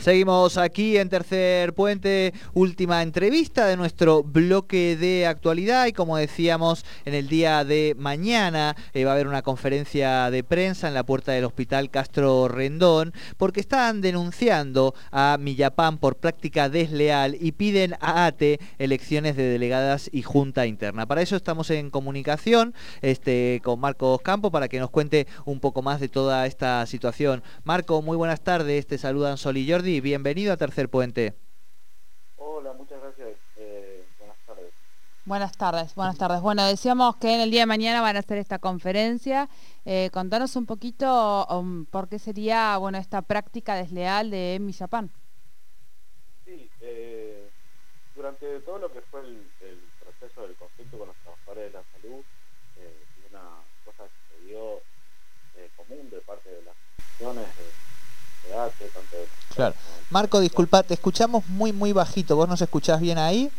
[0.00, 6.86] Seguimos aquí en Tercer Puente, última entrevista de nuestro bloque de actualidad y como decíamos
[7.04, 11.02] en el día de mañana eh, va a haber una conferencia de prensa en la
[11.04, 17.92] puerta del Hospital Castro Rendón porque están denunciando a Millapán por práctica desleal y piden
[18.00, 21.04] a ATE elecciones de delegadas y junta interna.
[21.04, 22.72] Para eso estamos en comunicación
[23.02, 27.42] este, con Marcos Campo para que nos cuente un poco más de toda esta situación.
[27.64, 31.34] Marco, muy buenas tardes, te saludan Sol y Jordi bienvenido a Tercer Puente.
[32.36, 33.36] Hola, muchas gracias.
[33.56, 34.72] Eh, buenas tardes.
[35.24, 36.40] Buenas tardes, buenas tardes.
[36.40, 39.48] Bueno, decíamos que en el día de mañana van a hacer esta conferencia.
[39.84, 45.10] Eh, contanos un poquito um, por qué sería bueno esta práctica desleal de Millapán.
[46.44, 47.50] Sí, eh,
[48.14, 49.48] durante todo lo que fue el,
[49.98, 52.24] proceso del conflicto con los trabajadores de la salud,
[53.30, 53.42] una
[53.84, 54.82] cosa que se dio
[55.76, 57.46] común de parte de las instituciones
[59.54, 59.74] Claro.
[60.10, 62.36] Marco, disculpa, te escuchamos muy, muy bajito.
[62.36, 63.50] ¿Vos nos escuchás bien ahí?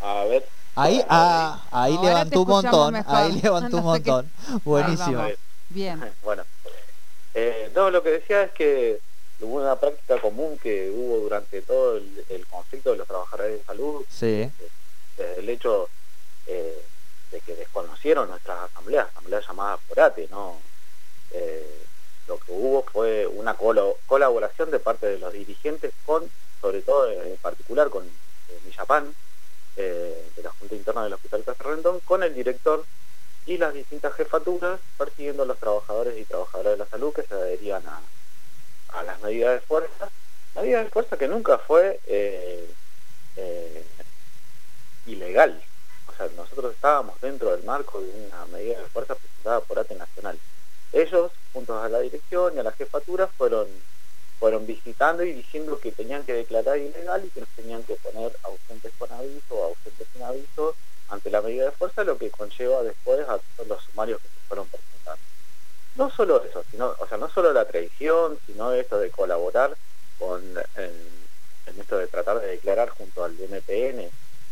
[0.00, 0.46] A ver.
[0.74, 3.04] Ahí, ah, ahí levantó un montón.
[3.06, 4.30] Ahí levantó un montón.
[4.64, 5.26] Buenísimo.
[5.68, 6.12] Bien.
[6.22, 6.44] Bueno,
[7.34, 9.00] eh, no, lo que decía es que
[9.40, 14.04] hubo una práctica común que hubo durante todo el, conflicto de los trabajadores de salud.
[14.08, 14.50] Sí.
[15.16, 15.88] Desde el hecho
[16.46, 16.82] eh,
[17.30, 20.58] de que desconocieron nuestras asambleas, asambleas llamadas por ATE, ¿no?
[21.32, 21.79] Eh,
[22.30, 27.36] lo que hubo fue una colaboración de parte de los dirigentes con, sobre todo en
[27.38, 29.12] particular con eh, Millapán,
[29.76, 32.84] eh, de la Junta Interna del Hospital Rendón, con el director
[33.46, 37.34] y las distintas jefaturas persiguiendo a los trabajadores y trabajadoras de la salud que se
[37.34, 40.08] adherían a, las medidas de fuerza,
[40.54, 42.72] medidas de fuerza que nunca fue eh,
[45.06, 45.60] ilegal.
[46.06, 49.96] O sea, nosotros estábamos dentro del marco de una medida de fuerza presentada por ATE
[49.96, 50.38] Nacional.
[50.92, 53.68] Ellos, juntos a la dirección y a la jefatura, fueron,
[54.38, 58.36] fueron visitando y diciendo que tenían que declarar ilegal y que nos tenían que poner
[58.42, 60.76] ausentes con aviso o ausentes sin aviso
[61.08, 64.40] ante la medida de fuerza, lo que conlleva después a todos los sumarios que se
[64.46, 65.20] fueron presentando.
[65.94, 69.76] No solo eso, sino, o sea, no solo la traición, sino esto de colaborar
[70.18, 71.28] con en,
[71.66, 74.00] esto de tratar de declarar junto al DNPN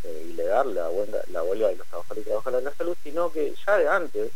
[0.02, 0.90] eh, ilegal la,
[1.28, 4.32] la huelga de los trabajadores y trabajadoras de la salud, sino que ya de antes,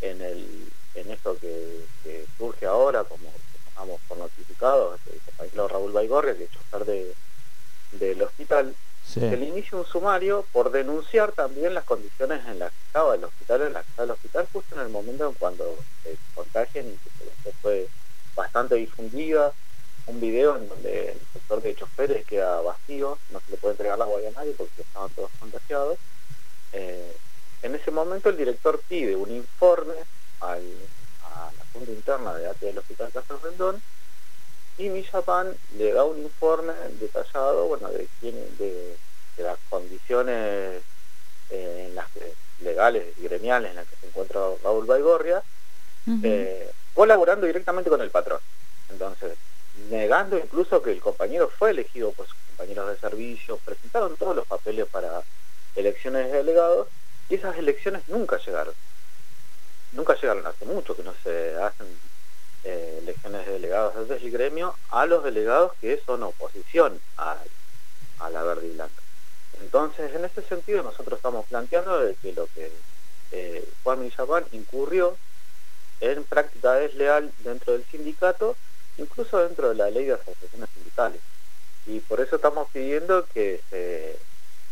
[0.00, 1.84] en el en esto que,
[2.38, 3.30] surge ahora, como
[3.68, 7.14] estamos por notificados, el compañero Raúl Baigorria, que es chofer de,
[7.92, 8.74] del hospital,
[9.06, 13.24] se le inicia un sumario por denunciar también las condiciones en las que estaba el
[13.24, 16.86] hospital, en las que estaba el hospital, justo en el momento en cuando se contagian
[16.86, 16.98] y
[17.44, 17.88] que fue
[18.34, 19.52] bastante difundida,
[20.06, 23.98] un video en donde el sector de choferes queda vacío, no se le puede entregar
[23.98, 25.98] la agua a nadie porque estaban todos contagiados.
[26.72, 27.16] Eh,
[27.62, 29.94] en ese momento el director pide un informe
[30.40, 33.82] a la Junta Interna de ATE del Hospital Casa Rendón
[34.78, 38.96] y Millapan le da un informe detallado bueno, de, de,
[39.38, 40.82] las condiciones
[41.50, 42.06] eh, en las
[42.60, 45.42] legales y gremiales en las que se encuentra Raúl Baigorria,
[46.22, 48.40] eh, colaborando directamente con el patrón.
[48.90, 49.36] Entonces,
[49.90, 54.46] negando incluso que el compañero fue elegido por sus compañeros de servicio, presentaron todos los
[54.46, 55.22] papeles para
[55.74, 56.88] elecciones de delegados
[57.28, 58.74] y esas elecciones nunca llegaron
[59.92, 61.86] nunca llegaron hace mucho que no se hacen
[62.64, 67.38] eh, elecciones de delegados desde el gremio a los delegados que son oposición a,
[68.30, 69.02] la verde y blanca.
[69.60, 72.72] Entonces, en ese sentido, nosotros estamos planteando de que lo que
[73.32, 75.16] eh, Juan Millapán incurrió
[76.00, 78.56] en práctica desleal dentro del sindicato,
[78.98, 81.20] incluso dentro de la ley de asociaciones sindicales.
[81.86, 84.18] Y por eso estamos pidiendo que se,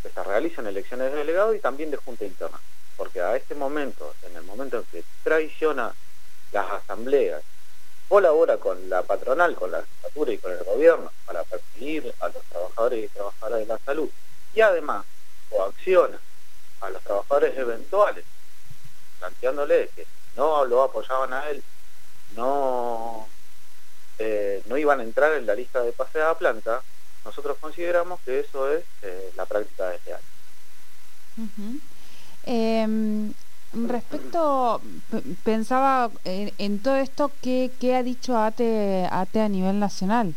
[0.09, 2.59] se realicen elecciones de delegados y también de junta interna.
[2.97, 5.93] Porque a este momento, en el momento en que traiciona
[6.51, 7.41] las asambleas,
[8.07, 12.43] colabora con la patronal, con la legislatura y con el gobierno para perseguir a los
[12.43, 14.09] trabajadores y trabajadoras de la salud,
[14.53, 15.05] y además
[15.49, 16.19] coacciona
[16.81, 18.23] a los trabajadores eventuales,
[19.19, 20.05] planteándole que
[20.35, 21.63] no lo apoyaban a él,
[22.35, 23.27] no,
[24.19, 26.81] eh, no iban a entrar en la lista de pase a planta,
[27.25, 30.23] nosotros consideramos que eso es eh, la práctica de este año.
[32.45, 33.33] Eh,
[33.73, 34.81] respecto,
[35.43, 40.33] pensaba en, todo esto, ¿qué, ha dicho ATE, ATE a nivel nacional?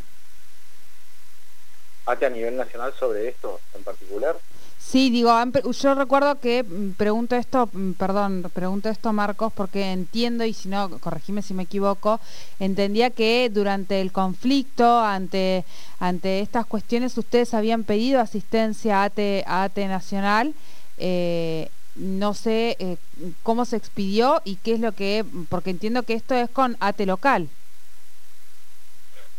[2.06, 4.36] ¿ATE a nivel nacional sobre esto en particular?
[4.78, 5.30] Sí, digo,
[5.72, 10.68] yo recuerdo que mm, pregunto esto, mm, perdón, pregunto esto Marcos porque entiendo y si
[10.68, 12.20] no, corregime si me equivoco,
[12.58, 15.64] entendía que durante el conflicto, ante,
[15.98, 20.54] ante estas cuestiones, ustedes habían pedido asistencia a ATE, a ATE Nacional.
[20.96, 22.96] Eh, no sé eh,
[23.42, 27.06] cómo se expidió y qué es lo que, porque entiendo que esto es con ATE
[27.06, 27.48] local.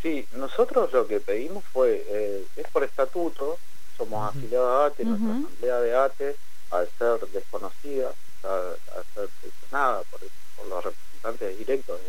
[0.02, 3.58] Sí, nosotros lo que pedimos fue, eh, es por estatuto,
[4.00, 6.36] somos afiliados a ATE, nuestra asamblea de ATE,
[6.72, 8.14] al ser desconocida,
[8.44, 10.22] al ser presionada por,
[10.68, 12.00] los representantes directos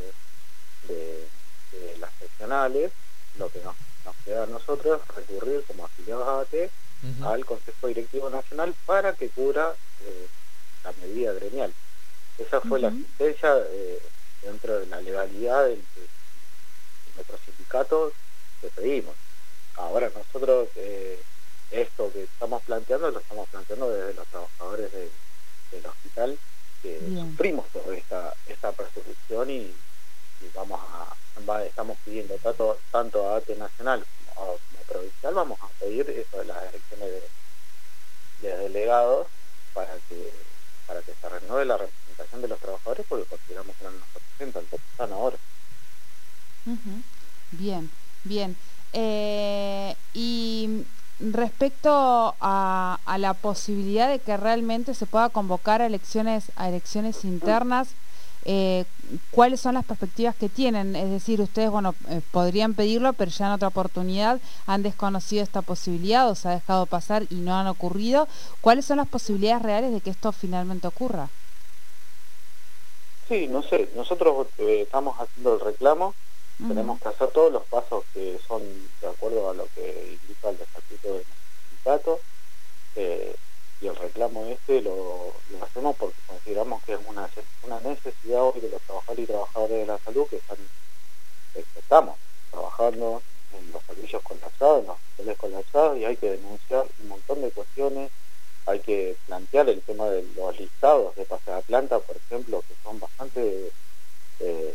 [0.89, 1.27] de,
[1.99, 2.93] las seccionales,
[3.39, 3.75] lo que nos,
[4.25, 6.71] queda a nosotros es recurrir como afiliados a ATE
[7.25, 10.27] al Consejo Directivo Nacional para que cubra eh,
[10.85, 11.73] la medida gremial.
[12.39, 13.99] Esa fue la asistencia eh,
[14.43, 15.83] dentro de la legalidad del,
[17.15, 18.13] nuestro sindicato
[18.61, 19.15] que pedimos.
[19.77, 21.21] Ahora nosotros eh,
[21.71, 26.39] esto que estamos planteando lo estamos planteando desde los trabajadores del hospital
[26.83, 29.75] que sufrimos toda esta, esta persecución y,
[30.55, 31.15] vamos a
[31.65, 36.63] estamos pidiendo tanto, tanto a ATE Nacional como, provincial vamos a pedir eso de las
[36.69, 37.09] elecciones
[38.43, 39.27] de, de delegados
[39.73, 40.33] para que
[40.87, 44.65] para que se renueve la representación de los trabajadores porque consideramos que no nos representan,
[44.73, 45.37] están ahora.
[47.53, 47.91] Bien,
[48.25, 48.57] bien.
[48.93, 50.85] Eh, y
[51.21, 57.95] respecto a, la posibilidad de que realmente se pueda convocar a elecciones, a elecciones internas,
[58.47, 58.85] eh,
[59.31, 60.97] ¿cuáles son las perspectivas que tienen?
[60.97, 65.61] Es decir, ustedes, bueno, eh, podrían pedirlo, pero ya en otra oportunidad han desconocido esta
[65.61, 68.29] posibilidad o se ha dejado pasar y no han ocurrido.
[68.63, 71.29] ¿Cuáles son las posibilidades reales de que esto finalmente ocurra?
[73.29, 76.15] Sí, no sé, nosotros estamos haciendo el reclamo
[76.69, 78.63] tenemos que hacer todos los pasos que son
[79.01, 81.25] de acuerdo a lo que indica el estatuto del
[81.69, 82.21] sindicato
[82.97, 83.35] eh,
[83.81, 87.29] y el reclamo este lo, hacemos porque consideramos que es una,
[87.63, 90.59] una necesidad hoy de los trabajadores y trabajadores de la salud que están
[91.55, 92.17] estamos
[92.51, 93.23] trabajando
[93.59, 97.51] en los servicios colapsados, en los hospitales colapsados y hay que denunciar un montón de
[97.51, 98.11] cuestiones,
[98.67, 102.75] hay que plantear el tema de los listados de pase a planta, por ejemplo, que
[102.85, 103.73] son bastante
[104.41, 104.75] eh,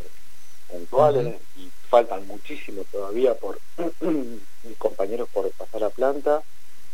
[0.68, 3.58] puntuales y faltan muchísimo todavía por
[4.00, 6.42] mis compañeros por pasar a planta.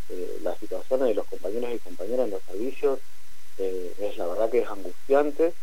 [0.08, 2.98] Eh, las situaciones de los compañeros y compañeras en los servicios
[3.58, 5.54] eh, es la verdad que es angustiante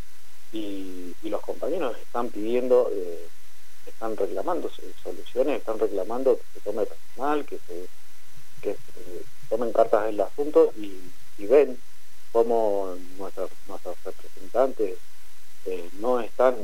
[0.52, 3.28] y, los compañeros están pidiendo, eh,
[3.86, 4.72] están reclamando
[5.04, 7.86] soluciones, están reclamando que se tome personal, que se,
[8.64, 8.76] que
[9.48, 11.00] tomen cartas del asunto y,
[11.46, 11.80] ven
[12.32, 14.98] cómo nuestros, nuestros representantes
[16.00, 16.56] no están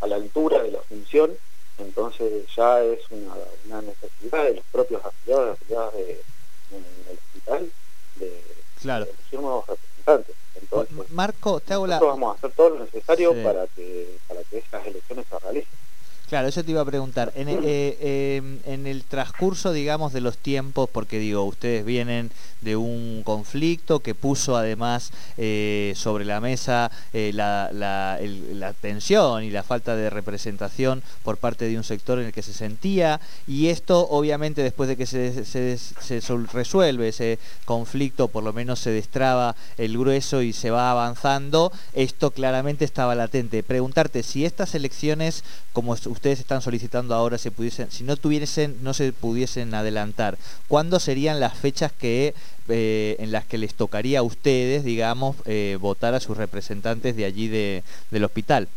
[0.00, 1.36] a la altura de la función,
[1.78, 6.22] entonces ya es una, necesidad de los propios afiliados afiliadas de,
[6.70, 7.72] del hospital
[8.16, 8.42] de,
[8.80, 9.04] claro.
[9.04, 10.36] elegir nuevos representantes.
[10.60, 11.98] Entonces, Marco, te hago la...
[11.98, 15.83] vamos a hacer todo lo necesario para que para que esas elecciones se realicen.
[16.28, 17.32] Claro, eso te iba a preguntar.
[17.34, 22.30] En, eh, em, en, el transcurso, digamos, de los tiempos, porque digo, ustedes vienen
[22.62, 29.62] de un conflicto que puso además eh, sobre la mesa eh, la, tensión y la
[29.62, 34.08] falta de representación por parte de un sector en el que se sentía, y esto
[34.08, 36.20] obviamente después de que se, se, se
[36.52, 42.30] resuelve ese conflicto, por lo menos se destraba el grueso y se va avanzando, esto
[42.30, 43.62] claramente estaba latente.
[43.62, 48.94] Preguntarte si estas elecciones, como ustedes están solicitando ahora se pudiesen, si no tuviesen, no
[48.94, 50.38] se pudiesen adelantar,
[50.68, 52.34] ¿cuándo serían las fechas que
[52.68, 57.24] eh, en las que les tocaría a ustedes, digamos, eh, votar a sus representantes de
[57.26, 58.68] allí de, del hospital,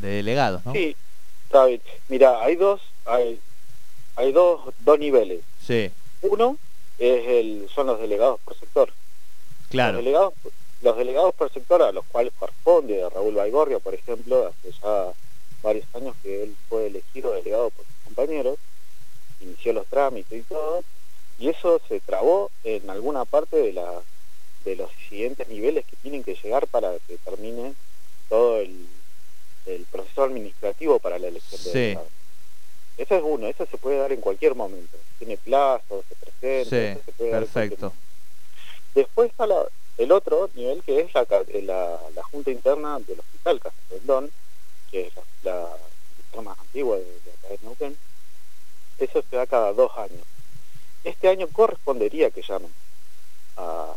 [0.00, 0.72] de delegados, ¿no?
[0.72, 0.94] Sí,
[1.50, 1.80] David.
[2.08, 3.40] Mira, hay dos, hay,
[4.16, 5.40] hay dos, dos niveles.
[5.66, 5.90] Sí.
[6.22, 6.56] Uno
[6.98, 8.92] es el, son los delegados por sector.
[9.70, 9.94] Claro.
[9.94, 10.34] Los delegados,
[10.82, 15.12] los delegados por sector a los cuales corresponde Raúl Baigorria, por ejemplo, hace ya
[15.62, 18.58] varios años que él fue elegido delegado por sus compañeros,
[19.40, 20.82] inició los trámites y todo,
[21.38, 24.02] y eso se trabó en alguna parte de, la,
[24.64, 27.74] de los siguientes niveles que tienen que llegar para que termine
[28.28, 28.88] todo el,
[29.90, 32.06] proceso administrativo para la elección de delegado.
[32.98, 34.96] Eso es uno, eso se puede dar en cualquier momento.
[35.18, 37.92] Tiene plazo, se presenta, se puede perfecto.
[38.94, 39.46] Después está
[39.98, 44.30] el otro nivel que es la, la, Junta Interna del Hospital Casa Rendón,
[44.92, 45.68] que es la,
[46.42, 47.96] más antigua de, de Neuquén,
[48.98, 50.22] eso se da cada dos años.
[51.02, 52.70] Este año correspondería que llamen
[53.56, 53.94] a,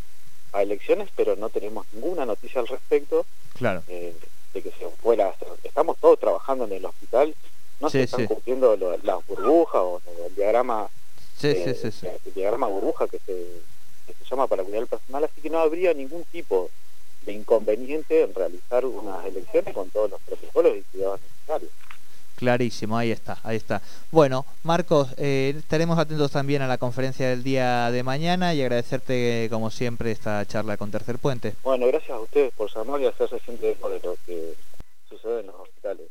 [0.62, 3.26] elecciones, pero no tenemos ninguna noticia al respecto
[3.58, 3.84] claro.
[3.90, 4.16] Eh,
[4.54, 5.50] de que se fuera a hacer.
[5.66, 7.36] Estamos todos trabajando en el hospital,
[7.82, 10.88] no se están cumpliendo las burbujas o el diagrama,
[11.44, 11.76] eh,
[12.26, 13.34] el diagrama burbuja que se,
[14.08, 16.70] que se llama para cuidar el personal, así que no habría ningún tipo
[17.26, 21.72] de inconveniente en realizar unas elecciones con todos los protocolos y cuidados necesarios.
[22.36, 23.82] Clarísimo, ahí está, ahí está.
[24.12, 29.48] Bueno, Marcos, eh, estaremos atentos también a la conferencia del día de mañana y agradecerte,
[29.50, 31.56] como siempre, esta charla con Tercer Puente.
[31.64, 34.54] Bueno, gracias a ustedes por llamar y hacerse siempre de lo que
[35.08, 36.08] sucede en los hospitales.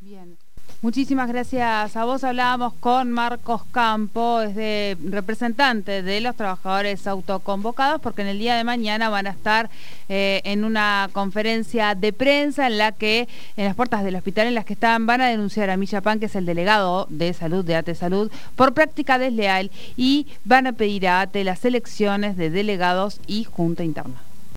[0.00, 0.36] Bien.
[0.82, 2.24] Muchísimas gracias a vos.
[2.24, 8.56] Hablábamos con Marcos Campo, es de representante de los trabajadores autoconvocados, porque en el día
[8.56, 9.70] de mañana van a estar
[10.08, 14.56] eh, en una conferencia de prensa en la que, en las puertas del hospital en
[14.56, 17.76] las que están, van a denunciar a Pan, que es el delegado de salud de
[17.76, 23.20] ATE Salud, por práctica desleal y van a pedir a ATE las elecciones de delegados
[23.28, 24.31] y junta interna.